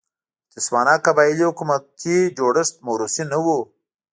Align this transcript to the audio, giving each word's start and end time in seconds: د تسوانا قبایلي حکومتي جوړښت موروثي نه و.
د 0.03 0.03
تسوانا 0.53 0.95
قبایلي 1.05 1.43
حکومتي 1.49 2.17
جوړښت 2.37 2.75
موروثي 2.87 3.23
نه 3.31 3.37
و. 3.45 3.47